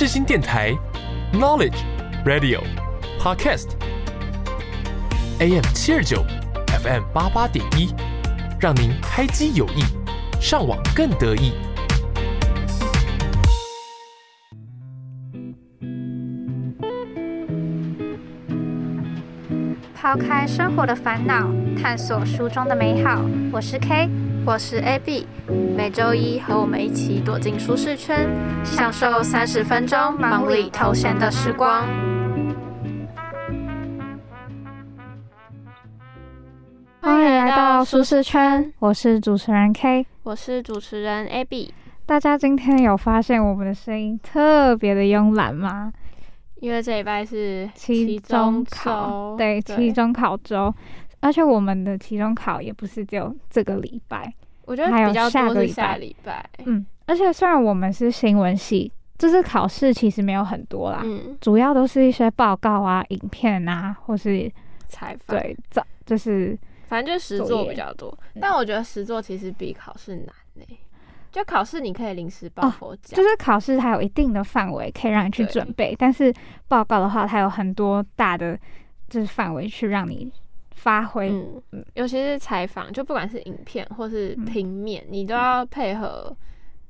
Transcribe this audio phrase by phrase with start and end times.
[0.00, 0.72] 世新电台
[1.30, 1.76] ，Knowledge
[2.24, 2.62] Radio
[3.20, 3.68] Podcast
[5.40, 6.24] AM 七二九
[6.82, 7.94] FM 八八点一，
[8.58, 9.82] 让您开机有益，
[10.40, 11.52] 上网更得意。
[19.94, 21.46] 抛开生活的烦恼，
[21.78, 23.20] 探索书中的美好。
[23.52, 24.08] 我是 K，
[24.46, 25.26] 我是 AB，
[25.76, 28.26] 每周一和我们一起躲进舒适圈，
[28.64, 31.86] 享受三十分钟忙里偷闲的时光。
[37.00, 41.72] 欢迎来到舒适圈，我是主持人 K，我是主持人 AB。
[42.06, 45.92] 大家今天有发现我们的声音特别的慵懒吗？
[46.60, 50.74] 因为这礼拜是期中考，对，期中考周，
[51.20, 54.32] 而且我们的期中考也不是只有这个礼拜，
[54.64, 55.72] 我觉得还有下个礼
[56.24, 64.50] 拜，嗯，而且虽然我们是新闻系，就是考试其实没有很多啦，嗯，主要都是一些报告啊、影片啊，或是
[64.88, 66.58] 采访，对，这就是
[66.88, 70.64] 反正就实作比较多，但我觉得实作其实比考试难呢。
[71.32, 76.34] 就考试你可以临时抱佛脚，就是考试它有一定的范围可以让你去准备，但是
[76.66, 78.58] 报告的话它有很多大的
[79.08, 80.28] 就是范围去让你
[80.80, 81.28] 发挥，
[81.72, 86.34] 嗯，尤其是采访，就不管是影片或是平面，你都要配合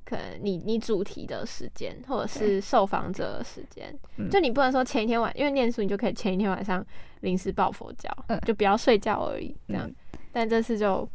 [0.04, 3.94] 可能你你主题的时间或者是受访者的时间，
[4.30, 6.84] 就你不能说前一天晚，因为念书你就可以前一天晚上
[7.20, 8.08] 临时抱佛脚，
[8.44, 9.90] 就不要睡觉而已这样，
[10.32, 11.08] 但这次就。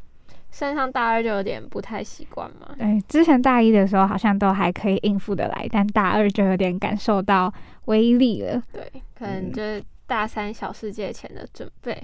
[0.52, 2.74] 升上大二就有点不太习惯嘛。
[2.78, 7.54] 对，之前大一的时候好像都还可以应付的来，但大二就有点感受到
[7.86, 8.64] 威力了。
[8.72, 12.02] 对，可能就是大三小世界前的准备。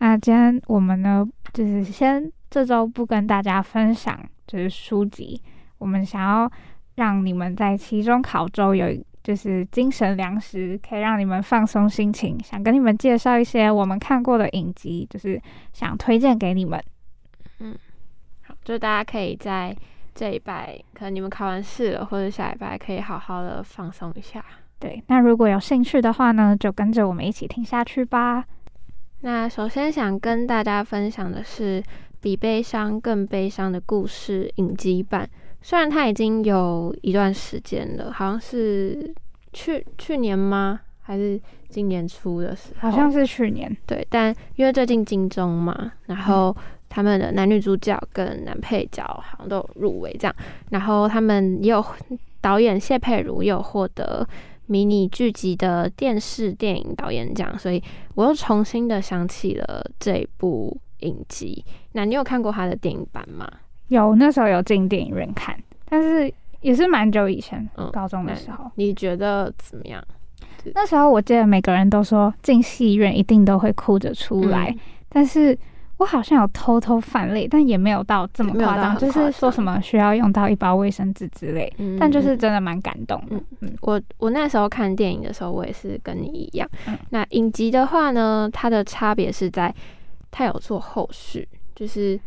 [0.00, 5.40] 那今天我们呢，就是先这周不跟大家分享就是书籍，
[5.78, 6.50] 我们想要
[6.96, 8.86] 让你们在期中考周有
[9.22, 12.38] 就是精神粮食，可以让你们放松心情。
[12.42, 15.40] 想跟你们介绍一些我们看过的影集，就是
[15.74, 16.82] 想推荐给你们。
[17.58, 17.76] 嗯。
[18.42, 19.76] 好就大家可以在
[20.14, 24.42] 这一拜，可能你们考完试了，或者下一拜可以好好的放松一下。
[24.78, 28.42] 对，那如果有兴趣的话呢，就跟着我们一起听下去吧。
[29.20, 31.80] 那首先想跟大家分享的是
[32.20, 35.28] 《比悲伤更悲伤的故事》影集版，
[35.62, 39.12] 虽然它已经有一段时间了，好像是
[39.52, 40.80] 去去年吗？
[41.00, 42.90] 还是今年初的时候？
[42.90, 43.76] 好像是去年。
[43.86, 46.56] 对，但因为最近金钟嘛，然后。
[46.92, 50.34] 他们的男女主角跟男配角好像都有入围，这样。
[50.70, 51.84] 然后他们也有
[52.40, 54.28] 导演谢佩如也有获得
[54.70, 57.82] 迷你剧集的电视电影导演奖，所以
[58.14, 61.64] 我又重新的想起了这部影集。
[61.92, 63.50] 那你有看过他的电影版吗？
[63.88, 65.58] 有，那时候有进电影院看，
[65.88, 68.70] 但是也是蛮久以前，高中的时候。
[68.76, 70.00] 你觉得怎么样？
[70.74, 74.72] 那时候我记得每个人都说进戏院一定都会哭着出来，
[75.08, 75.58] 但是。
[76.00, 83.22] 我好像有偷偷犯泪，但也没有到这么夸张，就是说什么需要用到一包卫生纸之类，但就是真的蛮感动。
[83.28, 86.66] 嗯嗯，我我那时候看电影的时候，我也是跟你一样。
[87.10, 89.74] 那影集的话呢，它的差别是在
[90.30, 92.18] 它有做后续，就是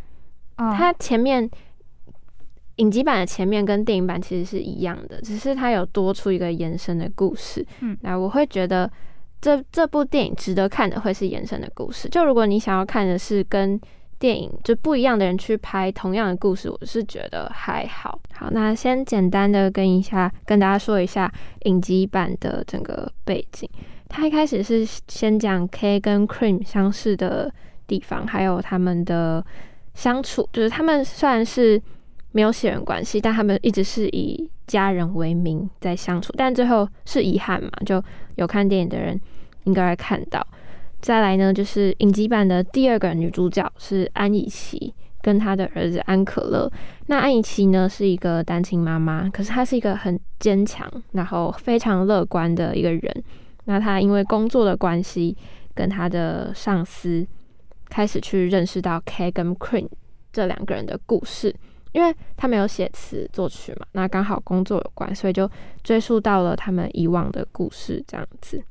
[0.56, 1.50] 它前面
[2.76, 7.66] 影集版的前面跟电影版其实是一样的，只是它有多出一个延伸的故事。
[7.80, 8.88] 嗯，那我会觉得。
[9.44, 12.08] 这这部电影值得看的会是延伸的故事。
[12.08, 13.78] 就如果你想要看的是跟
[14.18, 18.18] 电影就不一样的人去拍同样的故事，我是觉得还好。
[18.32, 21.30] 好，那先简单的跟一下跟大家说一下
[21.66, 23.70] 影集版的整个背景。
[24.08, 27.54] 它一开始是先讲 K 跟 Cream 相似的
[27.86, 29.46] 地方，还有他们的
[29.94, 30.48] 相处。
[30.54, 31.82] 就是他们虽然是
[32.34, 36.34] 没有血缘关系，但他们一直是以家人为名在相处。
[36.36, 38.04] 但最后是遗憾嘛，就
[38.36, 39.18] 有看电影的人。
[39.66, 40.46] 应该会看到。
[41.00, 46.70] 再来呢，就是影集版的第二个女主角是安以琪，跟她的儿子安可乐。
[47.08, 53.24] 那安以琪呢是一个单亲妈妈，可是她是一个很坚强，然后非常乐观的一个人。
[53.64, 55.34] 那她因为工作的关系，
[55.74, 57.26] 跟她的上司
[57.88, 59.88] 开始去认识到 K 跟 Queen
[60.34, 61.56] 这两个人的故事，
[61.94, 65.50] 因为他没有写词作曲嘛，那刚好工作有关，所以就
[65.84, 68.62] 追溯到了他们以往的故事，这样子。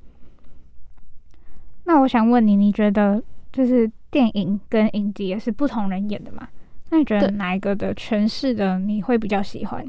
[1.84, 3.22] 那我想问你，你觉得
[3.52, 6.46] 就是电影跟影集也是不同人演的嘛？
[6.90, 9.84] 那你觉得哪一个的诠释的你会比较喜欢？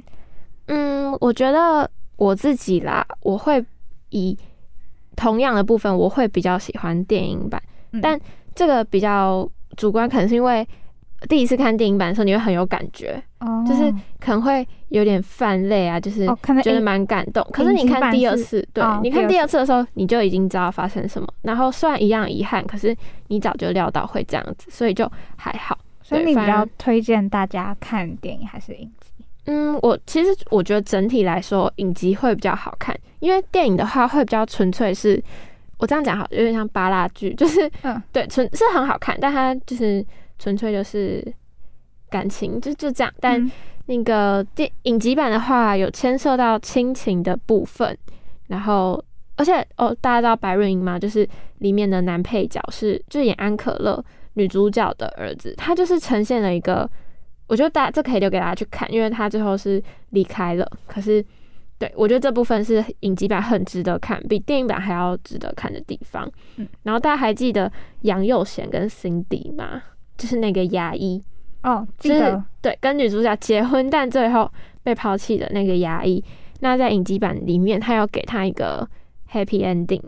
[0.68, 3.64] 嗯，我觉得我自己啦，我会
[4.10, 4.38] 以
[5.16, 7.62] 同样的部分，我会比较喜欢电影版。
[8.02, 8.20] 但
[8.56, 10.68] 这个比较主观，可能是因为
[11.28, 13.22] 第一次看电影版的时候，你会很有感觉，
[13.68, 16.26] 就是可能会有点泛泪啊，就是
[16.64, 17.46] 觉得蛮感动。
[17.52, 21.28] 可是你看第二次，对，你看第二次的时候，你就已经知道发生什么。
[21.42, 22.96] 然后虽然一样遗憾，可是
[23.28, 25.78] 你早就料到会这样子，所以就还好。
[26.02, 29.24] 所以你比较推荐大家看电影还是影集？
[29.46, 34.94] 嗯，我其实我觉得整体来说，影集会比较好看，因为电影的话会比较纯粹。
[34.94, 35.22] 是
[35.80, 40.06] 我这样讲好，有点像巴拉剧，就是嗯，对，纯是很好看，但它就是
[40.40, 41.24] 纯粹就是
[42.10, 43.14] 感情，就就这样。
[43.20, 43.52] 但
[43.86, 47.98] 那个电影集版的话，有牵涉到亲情的部分，
[48.48, 49.04] 然后
[49.36, 50.98] 而且哦，大家知道白润英吗？
[50.98, 51.28] 就是
[51.60, 54.04] 里面的男配角是就演安可乐
[54.36, 56.90] 女主角的儿子，他就是呈现了一个，
[57.48, 60.66] 我觉得大这可以留给大家去看，因为他最后是离开了。
[60.88, 61.24] 可是
[61.78, 66.32] 对我觉得这部分是影集版很值得看，比电影版还要值得看的地方。
[66.56, 67.70] 嗯，然后大家还记得
[68.02, 69.84] 杨佑贤跟 Cindy 吗？
[70.18, 71.22] 就是那个牙医。
[71.64, 74.52] 哦，记得对，跟女主角结婚，但最后
[74.84, 76.22] 被抛弃的那个牙医。
[76.60, 78.86] 那在影集版里面，他要给他一个
[79.32, 80.02] happy ending，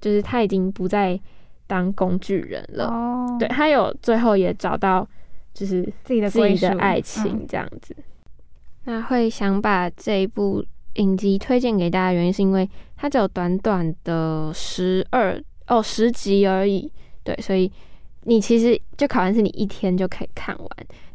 [0.00, 1.20] 就是他已经不再
[1.66, 2.86] 当工具人了。
[2.86, 5.06] 哦，对他有最后也找到
[5.52, 7.94] 就是自己的自己的爱情这样子。
[8.84, 12.66] 那会想把这一部影集推荐给大家，原因是因为
[12.96, 16.90] 它只有短短的十二哦十集而已。
[17.22, 17.70] 对，所以。
[18.24, 20.68] 你其实就考完试，你一天就可以看完，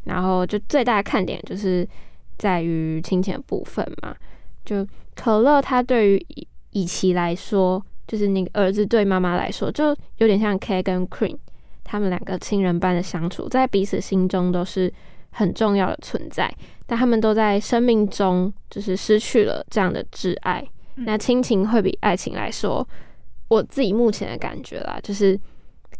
[0.04, 1.88] 然后就最大的看点就是
[2.36, 4.14] 在于亲情的部分嘛。
[4.64, 11.36] 就可乐他对于以以奇来说，就是那个儿子对妈妈来说，就有点像 K 跟 Queen
[11.82, 14.92] 他们两个亲人般的相处，在彼此心中都是
[15.30, 16.54] 很重要的存在，
[16.86, 20.62] 但他们都在生命中就是失去了这样的挚爱。
[20.96, 22.86] 那亲情会比爱情来说，
[23.48, 25.40] 我自己目前的感觉啦，就是。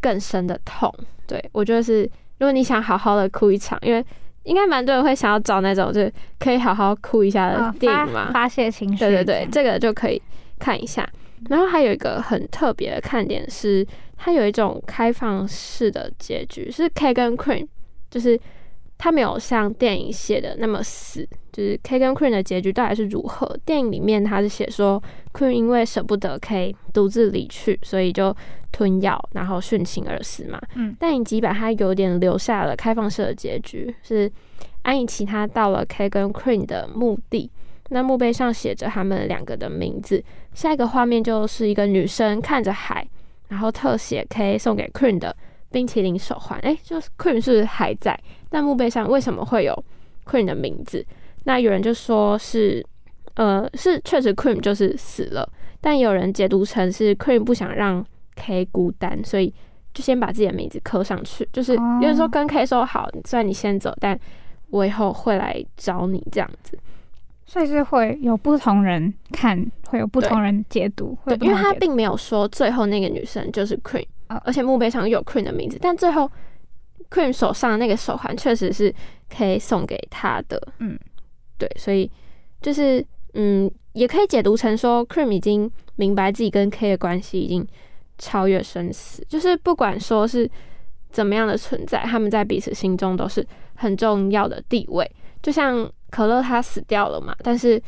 [0.01, 0.93] 更深的痛，
[1.27, 2.03] 对我觉得是，
[2.39, 4.05] 如果你想好好的哭一场，因为
[4.45, 8.99] 应该蛮多人会想要找那种就是可以好好哭一下的电影嘛，发泄情绪。
[8.99, 10.21] 对对对，这个就可以
[10.59, 11.09] 看一下。
[11.49, 13.87] 然后还有一个很特别的看点是，
[14.17, 17.67] 它有一种开放式的结局，是 K 跟 Queen，
[18.11, 18.39] 就是。
[18.99, 23.57] 他没有像电影写的那么死，就是 K 跟 Queen 的结局到底是如何？
[23.65, 25.01] 电影里面他是写说
[25.33, 28.37] Queen 因为舍不得 K 独自离去，所以就
[28.73, 30.61] 吞药然后殉情而死嘛。
[30.75, 34.31] 嗯，但影集把它有点留下了开放式的结局，是
[34.83, 37.49] 安以其他到了 K 跟 Queen 的墓地，
[37.91, 40.23] 那墓碑上写着他们两个的名字。
[40.55, 43.07] 下一个画面就是一个女生看着海，
[43.47, 45.37] 然后特写 K 送给 Queen 的
[45.71, 46.59] 冰淇淋手环。
[46.61, 48.19] 哎，就是 Queen 是还在。
[48.49, 49.85] 但墓碑上为什么会有
[50.25, 51.05] Queen 的名字？
[51.45, 52.85] 那有人就说是，
[53.35, 55.49] 呃，是确实 Queen 就是死了，
[55.81, 58.05] 但有人解读成是 Queen 不想让
[58.37, 59.53] K 孤单，所以
[59.95, 61.49] 就先把自己的名字刻上去。
[61.53, 64.19] 就是有人说跟 K 说好，虽然你先走，但
[64.71, 66.79] 我以后会来找你这样子。
[67.47, 76.31] 所以是会有不同人看，会有不同人解读，对，因为他并没有说最后那个女生就是 Queen，而且墓碑上有 Queen 的名字，但最后。
[77.11, 78.95] Queen 手上的那个手环确实是
[79.35, 80.99] 可以送给他的，嗯，
[81.57, 82.11] 对，所以
[82.61, 83.03] 就是
[83.33, 87.67] 嗯，也可以解读成说 Queen 已经明白自己跟 K 的关系已经
[88.19, 90.51] 超越生死，就是不管说是
[91.09, 93.47] 怎么样的存在，他们在彼此心中都是
[93.77, 95.11] 很重要的地位。
[95.43, 97.83] 就像可乐他死掉了嘛，但是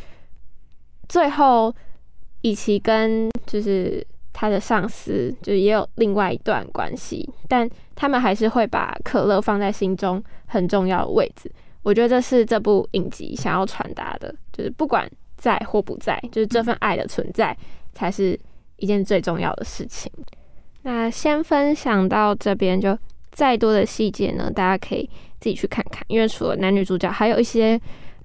[1.10, 1.74] 最后
[2.40, 4.06] 以其跟就是。
[4.32, 11.50] 他的上司就也有另外一段关系，但他们还是会把可乐放在心中很重要的位置。
[11.82, 17.56] 我觉得这是这部影集想要传达的，就是不管在或不在，就是这份爱的存在
[17.92, 18.38] 才是
[18.76, 20.10] 一件最重要的事情。
[20.82, 22.96] 那先分享到这边，就
[23.32, 25.08] 再多的细节呢，大家可以
[25.40, 27.80] 自己去看看，因为除了男女主角，还有一些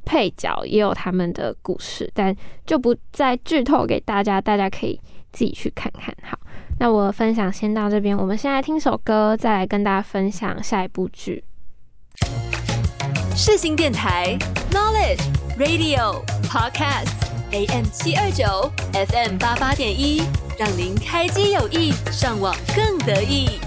[0.05, 2.35] 配角也有他们的故事，但
[2.65, 4.99] 就不再剧透给大家，大家可以。
[5.35, 6.15] 自己去看看。
[6.23, 6.39] 好，
[6.79, 11.43] 那我分享先到这边，我们先来听首歌，再来跟大家分享下一部剧。
[13.35, 14.37] 世新电台
[14.71, 15.19] ，Knowledge
[15.57, 17.11] Radio Podcast
[17.51, 20.23] AM 七二九 FM 八八点一，
[20.57, 23.59] 让您开机有意，上网更得意。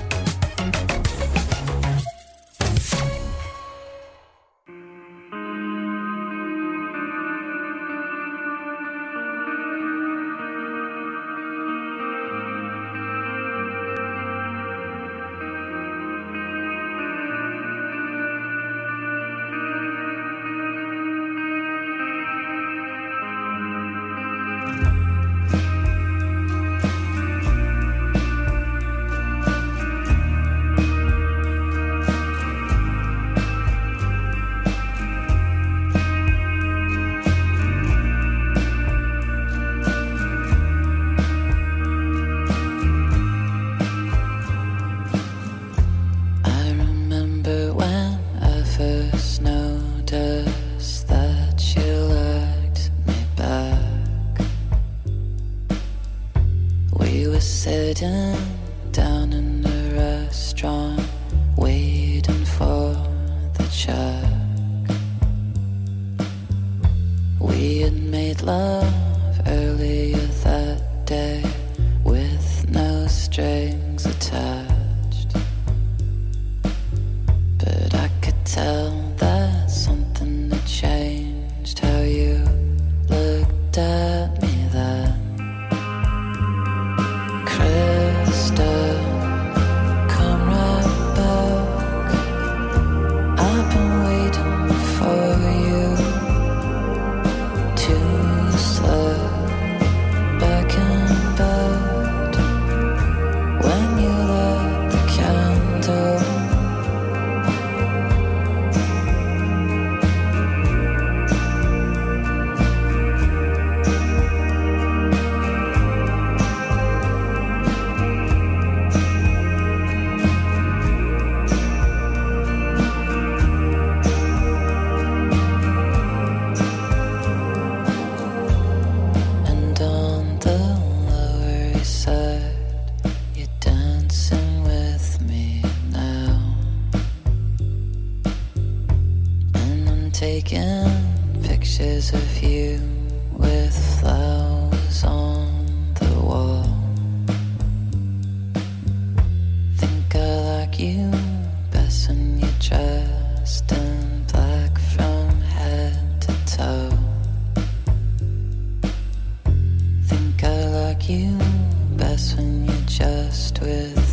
[162.99, 164.08] Just with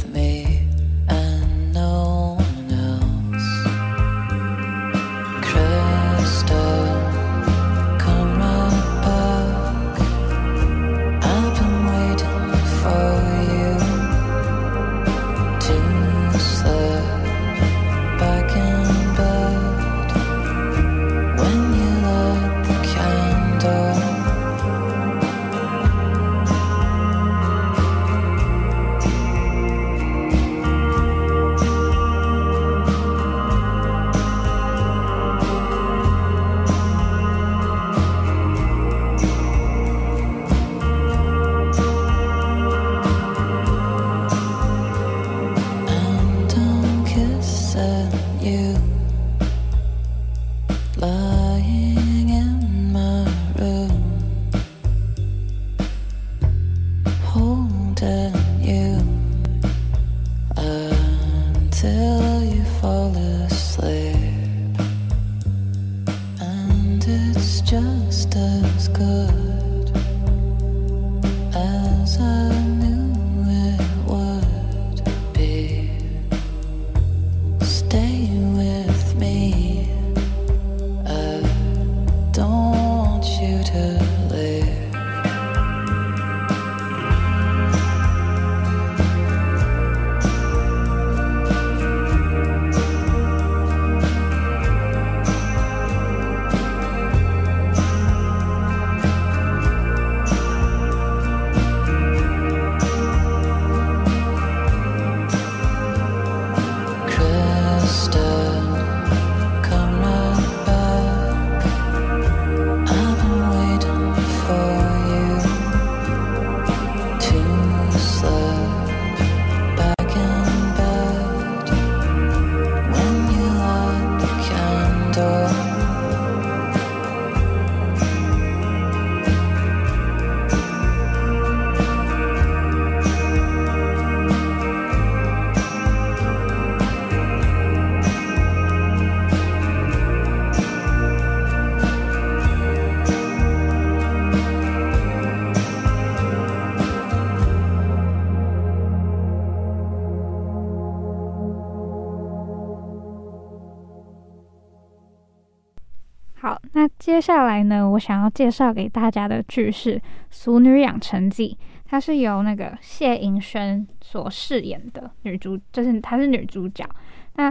[156.38, 159.96] 好，那接下来呢，我想要介绍给大家的剧是
[160.30, 166.88] 《俗女养成记》，它是由那个谢盈萱所饰演的女主，就是她是女主角。
[167.36, 167.48] 那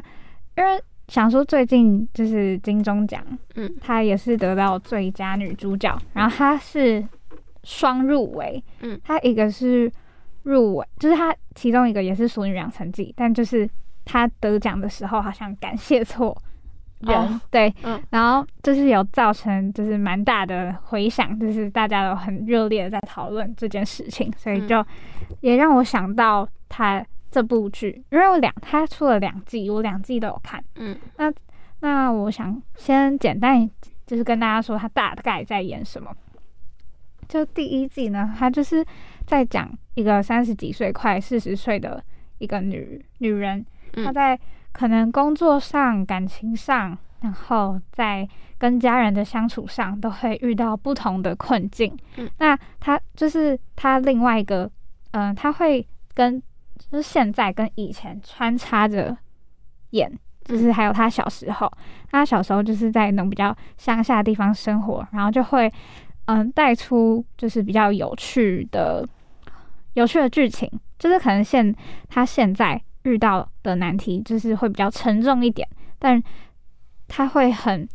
[0.56, 3.24] 因为想说最近就是金钟奖，
[3.56, 7.04] 嗯，她也是得到最佳女主角，然后她是
[7.64, 9.90] 双入围，嗯，她一个是
[10.44, 13.68] 入围，就是她其中一个也是《俗女养成记》，但就是
[14.04, 16.36] 她得奖的时候好像感谢错
[17.06, 17.74] 人，对，
[18.10, 24.84] 然后就是有造成就是蛮大的回响，就是大家都很热烈的在讨论这件事情，所以就
[25.40, 31.32] 也让我想到他这部剧，因为我两他出了两季，我两季都有看，嗯，那
[31.80, 33.68] 那我想先简单
[34.06, 36.10] 就是跟大家说他大概在演什么，
[37.28, 38.84] 就第一季呢，他就是
[39.26, 42.02] 在讲一个三十几岁快四十岁的
[42.38, 44.38] 一个女女人，她在。
[44.74, 48.28] 可能工作上、感情上，然后在
[48.58, 51.96] 跟家人的相处上，都会遇到不同的困境。
[52.16, 54.68] 嗯，那他就是他另外一个，
[55.12, 56.42] 嗯，他会跟
[56.76, 59.16] 就是现在跟以前穿插着
[59.90, 60.12] 演，
[60.42, 61.72] 就是还有他小时候，
[62.10, 65.72] 他小时候就是在那种比较乡下的地方生活，然后就会
[66.24, 69.08] 嗯带出就是比较有趣的、
[69.92, 71.72] 有趣的剧情，就是可能现
[72.08, 72.82] 他现在。
[73.04, 75.66] 遇到的难题就是会比较沉重一点，
[75.98, 76.22] 但
[77.08, 77.88] 他会很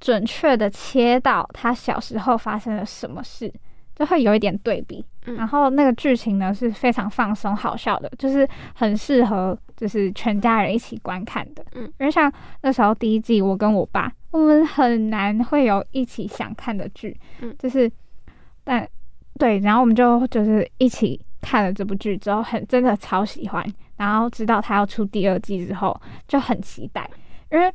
[0.00, 3.52] 准确的切到他小时候发生了什么事，
[3.94, 5.04] 就会有一点对比。
[5.24, 11.64] 然后那个剧情呢是非常放松好笑的，就是很适合就是全家人一起观看的。
[11.74, 17.18] 嗯，因为像那时候第一季，我跟我爸，我们很难会有一起想看的剧。
[17.40, 17.90] 嗯，就是
[18.62, 18.86] 但
[19.38, 23.64] 对，然后我们就就是一起看了这部剧之后，很真的超喜欢。
[23.96, 27.08] 然后知道他要出第二季之后，就很期待，
[27.50, 27.72] 因为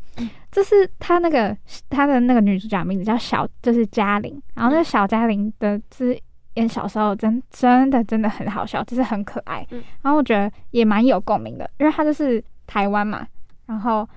[0.52, 1.56] 这是他那个
[1.90, 4.42] 他的那个女主角名字叫小，就是嘉玲。
[4.56, 6.20] 然后那小嘉玲的是
[6.56, 9.66] 演小时候真真的真的很好笑，就是很可爱。
[10.02, 13.26] 然后我觉得也蛮有共鸣的，因为他就是台湾嘛。
[13.68, 14.08] 然后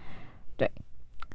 [0.57, 0.71] 对，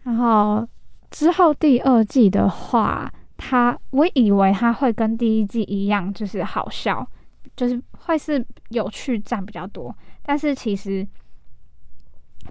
[0.04, 0.68] 然后
[1.12, 7.08] 之后第二季的话，他我以为他会跟第一季一样，就是好笑，
[7.56, 9.96] 就是会是有趣占比较多。
[10.28, 11.08] 但是其实，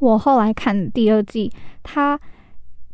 [0.00, 2.18] 我后来看第二季，它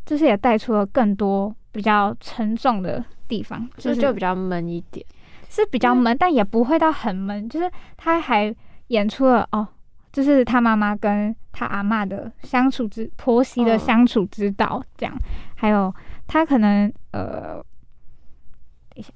[0.05, 5.05] 就是也带出了更多比较沉重的地方，就是就比较闷一点，
[5.47, 7.47] 是比较闷，但也不会到很闷。
[7.47, 8.53] 就是他还
[8.87, 9.65] 演出了哦，
[10.11, 15.17] 就是他妈妈跟他阿妈的相处之婆媳的相处之道，这样。
[15.55, 15.95] 还有
[16.27, 17.63] 他可能呃，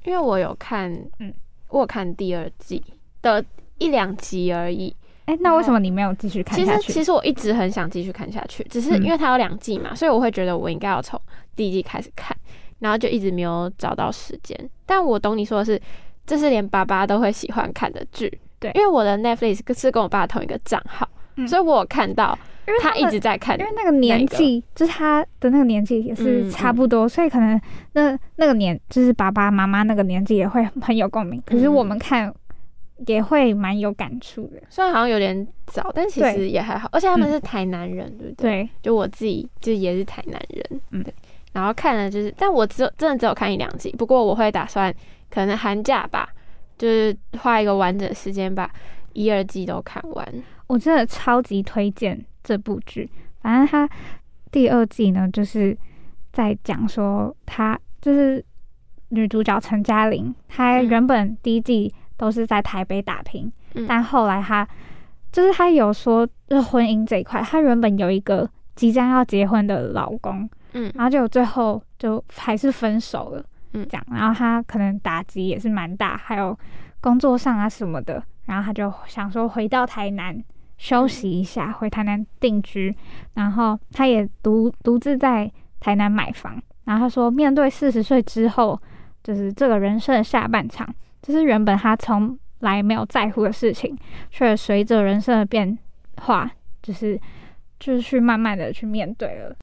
[0.05, 0.89] 因为我有看，
[1.19, 1.33] 嗯，
[1.67, 2.81] 我有看第二季
[3.21, 3.43] 的
[3.79, 4.95] 一两集而已。
[5.27, 6.83] 哎，那为什么你没有继续看下去？
[6.83, 11.19] 其实，其实我一直很想继续看下去，只是因为它有两季嘛，所以我会觉得我应该要从
[11.53, 12.35] 第一季开始看，
[12.79, 14.57] 然后就一直没有找到时间。
[14.85, 15.79] 但我懂你说的是，
[16.25, 21.05] 这是连爸爸都会喜欢看的剧，对，因为我的 Netflix 是跟我爸同一个账号，
[21.45, 27.59] 所以我有看到，因为他一直在看，因为那个年纪就是他的那个年纪也是差不多，所以可能
[27.91, 31.43] 那那个年就是爸爸妈妈那个年纪也会很有共鸣。
[31.45, 32.33] 可是我们看。
[33.05, 36.89] 也会蛮有感触的，虽然好像有点早，但其实也还好。
[36.91, 38.63] 而且他们是台南人，对不对？
[38.63, 41.13] 对，就我自己就也是台南人，嗯，对。
[41.53, 43.91] 然后看了就是，但我只有真的只有看一两集。
[43.91, 44.93] 不过我会打算
[45.29, 46.27] 可能寒假吧，
[46.77, 48.67] 就是花一个完整时间把
[49.13, 50.43] 一二季都看完。
[50.65, 53.09] 我真的超级推荐这部剧。
[53.41, 53.87] 反正它
[54.51, 55.77] 第二季呢，就是
[56.33, 58.43] 在讲说，他就是
[59.09, 61.93] 女主角陈嘉玲，她原本第一季。
[62.17, 63.51] 都是在台北打拼，
[63.87, 64.67] 但后来他
[65.31, 76.57] 就是他有说，就是婚姻这一块，他原本有一个即将要结婚的老公，嗯，然后就最后就还是分手了，嗯，这样，然后他可能打击也是蛮大，还有
[76.99, 80.43] 工作上啊什么的，然后他就想说回到台南
[80.77, 82.95] 休息一下，回台南定居，
[83.35, 88.81] 然后他也独独自在台南买房，然后他说面对四十岁之后，
[89.23, 90.87] 就是这个人生的下半场。
[91.27, 93.93] 就是原本他从来没有在乎的事情，
[94.31, 95.77] 却随着人生的变
[96.21, 96.49] 化，
[96.81, 97.19] 就是
[97.77, 99.53] 就是去慢慢的去面对了。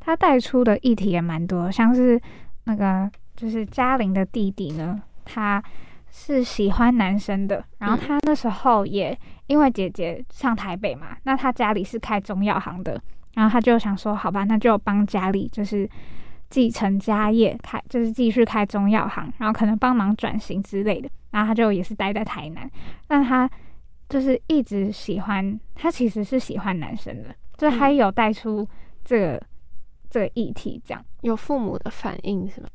[0.00, 2.18] 他带出的议题也蛮多，像是
[2.64, 5.62] 那个就是嘉玲的弟弟呢，他
[6.10, 9.14] 是喜欢男生的，然后他那时候也
[9.48, 12.98] 因为姐姐上台北嘛，那他家里是开中药行的，
[13.34, 15.86] 然后他就想说，好吧，那就帮家里就是。
[16.48, 21.08] 继承家业，开就是继续开中药行，然后可能帮忙转型之类的。
[21.30, 22.70] 然后他就也是待在台南，
[23.06, 23.50] 但他
[24.08, 28.66] 就是一直喜欢，他其实是喜欢男生的，就还有带出
[29.04, 29.42] 这个
[30.08, 32.68] 这个议题，这样有父母的反应是吗？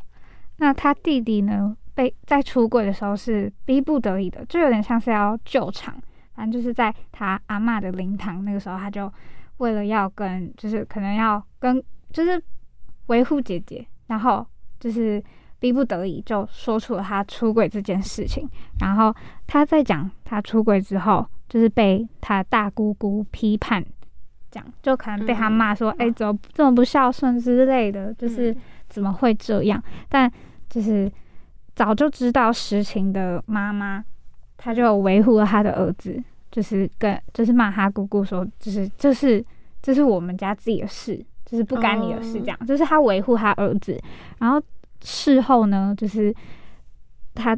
[0.58, 1.76] 那他弟弟呢？
[1.96, 5.96] 被在出柜的时候是逼不得已的，就有点像是要救场，
[6.36, 9.12] 反正就是在他阿妈的灵堂那个时候，他就
[9.58, 12.42] 为了要跟，就是可能要跟，就是。
[13.12, 14.46] 维护姐姐，然后
[14.80, 15.22] 就是
[15.60, 18.50] 逼不得已就说出了他出轨这件事情。
[18.80, 19.14] 然后
[19.46, 23.84] 他在讲他出轨之后，就是被他大姑姑批判
[24.50, 28.56] 这样就可能被他骂说，哎，怎么这么不孝顺之类的，就是
[28.88, 29.84] 怎么会这样？
[30.10, 30.32] 但
[30.70, 31.12] 就是
[31.76, 34.04] 早就知道实情的妈妈，
[34.58, 39.46] 她就维护了她的儿子，就是跟就是骂他姑姑说，就是这是
[39.82, 44.02] 这是我们家自己的事，就是不干你的事，这样就是他维护他儿子。
[44.40, 44.62] 然后
[45.02, 46.34] 事后呢，就是
[47.36, 47.58] 他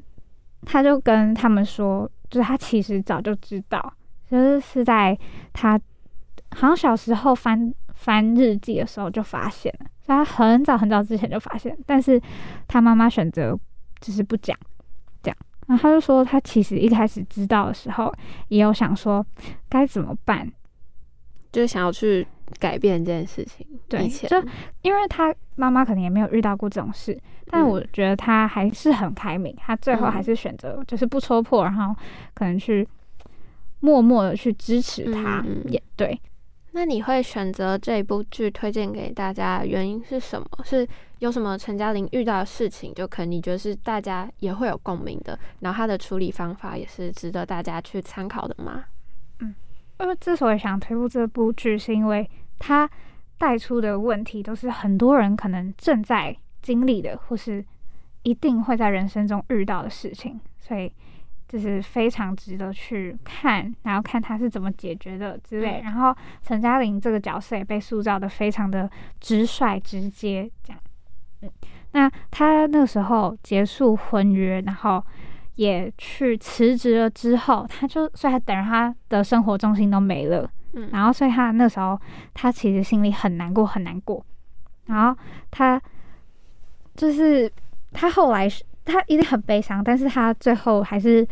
[0.65, 3.93] 他就跟他们说，就是他其实早就知道，
[4.29, 5.17] 就是是在
[5.53, 5.79] 他。
[6.56, 12.21] 好像小时候翻翻日记的时候就发现了，所以他很早很早之前就发现，但是
[12.67, 13.60] 他妈妈选择
[13.99, 14.56] 就是不讲，
[15.23, 18.13] 这样，然后他就说他其实一开始知道的时候，
[18.49, 19.25] 也有想说
[19.67, 20.47] 该怎么办，
[21.51, 22.27] 就是想要去
[22.60, 23.66] 改变这件事情。
[23.88, 24.38] 对，就
[24.82, 31.96] 因为他妈妈可能也没有遇到过这种事，但我觉得他还是很开明，他最后还是选择就是不戳破，然后
[32.34, 32.88] 可能去
[33.80, 36.20] 默默的去支持他，也对。
[36.76, 40.48] 那你会选择这一部剧推荐给大家，原因是什么？
[40.63, 40.88] 是
[41.20, 48.86] 有什么陈嘉玲遇到的事情，就可能你觉得是大家也会有共鸣的，然后他的处理方法也是值得大家去参考的吗？
[49.39, 49.54] 嗯，
[50.00, 52.28] 因为之所以想推出这部剧，是因为
[52.60, 52.89] 他
[53.38, 57.66] 带出的问题都是很多人可能正在经历的，或是
[58.24, 60.92] 一定会在人生中遇到的事情，所以。
[61.46, 65.82] 就是非常值得去看，然后看他是怎么解决的之类。
[65.84, 68.89] 然后陈嘉玲这个角色也被塑造的非常的
[69.20, 70.82] 直率直接，这样。
[71.44, 71.52] 嗯，
[71.92, 75.04] 那他那时候结束婚约，然后
[75.54, 80.50] 也去辞职了之后，他就所以他等于他的生活重心都没了。
[80.73, 81.99] 嗯，然后所以他那时候
[82.33, 84.25] 他其实心里很难过，很难过。
[84.86, 85.17] 然后
[85.49, 85.81] 他
[86.95, 87.51] 就是
[87.91, 88.63] 他后来是。
[88.86, 91.25] 他一定很悲伤，但是他最后还是，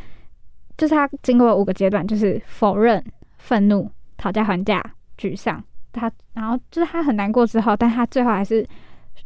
[0.78, 3.04] 就是他经过五个阶段，就是否认、
[3.40, 4.82] 愤怒、讨价还价、
[5.18, 5.62] 沮丧。
[5.92, 8.66] 他然后就是他很难过之后，但他最后还是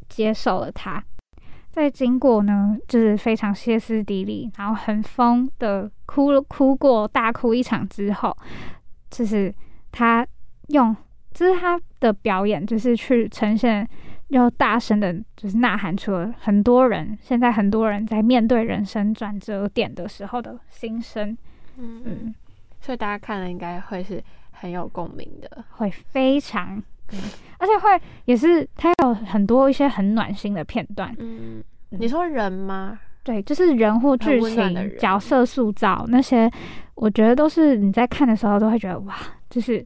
[0.10, 1.04] 接受了他。
[1.70, 8.36] 在经过呢，就是非常歇斯底里，然后很疯的哭了哭过大哭一场之后，
[9.12, 9.54] 就是
[9.96, 10.28] 他
[10.68, 10.96] 用，
[11.34, 13.88] 就是他的表演，就是去呈现。
[14.30, 21.30] 又大声的，就是呐喊出了很多人现在很多人在面对人生转折点的时候的心声，
[21.78, 22.36] 嗯嗯，
[22.82, 26.82] 所以大家看了应该会是很有共鸣的，会非常，
[27.60, 33.00] 而且会也是它有很多一些很暖心的片段，嗯，你说人吗？
[33.24, 36.50] 对，就是人或剧情、角色塑造那些，
[36.96, 39.16] 我觉得都是你在看的时候都会觉得哇，
[39.56, 39.86] 就是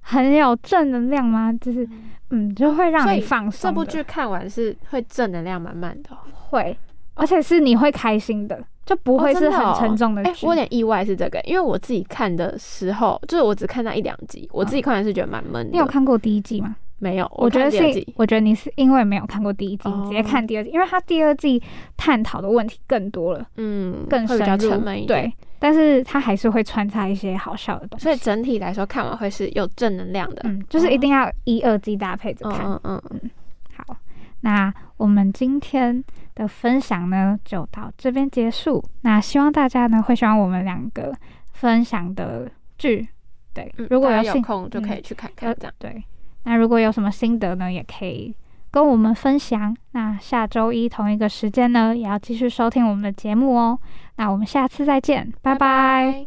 [0.00, 1.52] 很有正能量吗？
[1.60, 1.88] 就是。
[2.34, 3.70] 嗯，就会让你放松。
[3.70, 6.08] 这部剧看完是会正能量满满的，
[6.48, 6.74] 会，
[7.12, 10.22] 而且是你会开心的，就不会是很沉重的。
[10.22, 15.72] 哎，我有点意外是这个，因为我自己看的时候，就是我只看到一两集，我自己看完是觉得蛮闷的。
[15.72, 16.74] 你有看过第一季吗？
[17.00, 21.62] 没有，我觉得是，我觉得你是因为没有看过第一季，直接看第二季，因为他第二季
[21.98, 25.30] 探讨的问题更多了，嗯，更深入，对。
[25.62, 30.42] 但是它还是会穿插一些好笑的东西，所以整体来说看完会是有正能量的。
[30.42, 32.66] 嗯，就是一定要一二季搭配着看。
[32.66, 33.30] 嗯嗯嗯。
[33.76, 33.96] 好，
[34.40, 36.02] 那我们今天
[36.34, 38.84] 的分享呢就到这边结束。
[39.02, 41.14] 那希望大家呢会喜欢我们两个
[41.52, 43.08] 分享的剧。
[43.54, 45.54] 对，如果有空就可以去看看。
[45.60, 46.02] 这样对。
[46.42, 48.34] 那如果有什么心得呢，也可以
[48.72, 49.76] 跟我们分享。
[49.92, 53.78] 那下周一同一个时间呢，也要继续收听我们的节目哦。
[54.16, 56.26] 那我们下次再见，拜拜。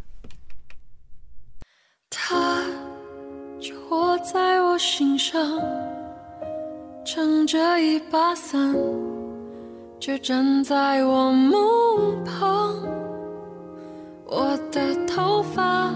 [2.10, 2.62] 他
[3.60, 5.42] 就活在我心上，
[7.04, 8.74] 撑着一把伞，
[10.00, 12.76] 却站在我梦旁。
[14.28, 15.92] 我的头发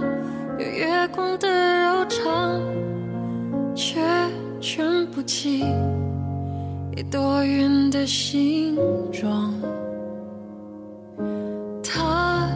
[0.57, 2.61] 有月光的柔长，
[3.75, 4.01] 却
[4.59, 5.63] 卷不起
[6.99, 8.77] 一朵云的形
[9.09, 9.53] 状。
[11.81, 12.49] 它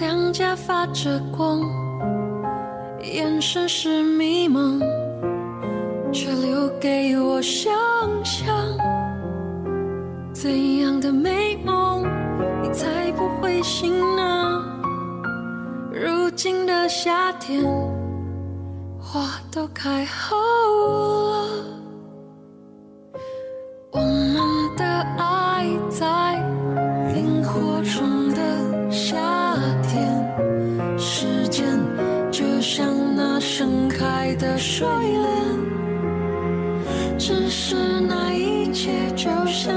[0.00, 1.60] 两颊发着光，
[3.02, 4.80] 眼神是迷茫，
[6.10, 7.70] 却留给我想
[8.24, 8.46] 象。
[10.32, 12.02] 怎样的美梦，
[12.62, 14.64] 你才不会醒呢？
[15.92, 17.62] 如今的夏天，
[18.98, 21.73] 花都开好了，
[24.14, 24.84] 我们的
[25.18, 26.38] 爱在
[27.16, 28.40] 萤火虫的
[28.88, 29.16] 夏
[29.82, 29.98] 天，
[30.96, 31.66] 时间
[32.30, 33.24] 就像那。
[33.40, 35.26] 盛开的睡莲，
[37.18, 39.73] 只是那一切就像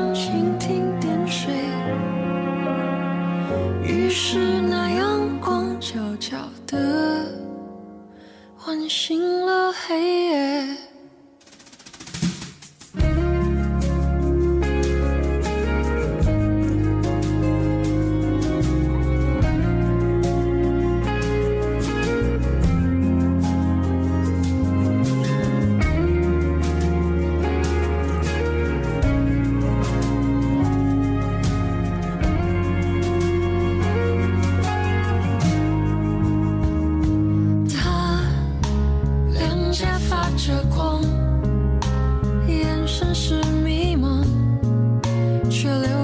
[45.63, 45.96] natural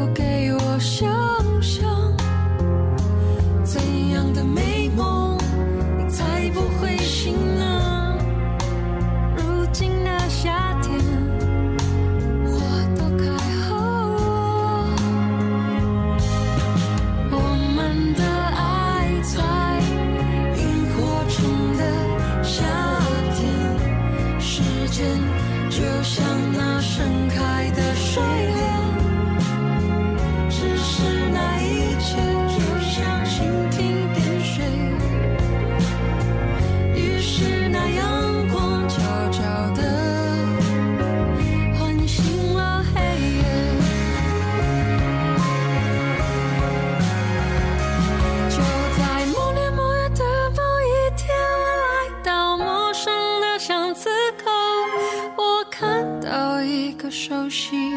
[57.14, 57.92] 熟悉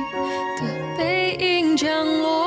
[0.58, 2.45] 的背影降落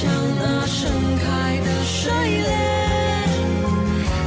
[0.00, 2.48] 像那盛开的睡莲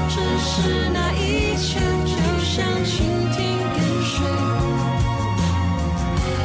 [0.07, 3.35] 只是那一切就像蜻蜓
[3.73, 4.13] 点水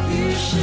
[0.08, 0.56] 于是